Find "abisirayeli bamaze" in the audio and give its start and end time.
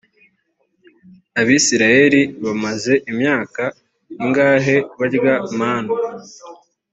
1.39-2.93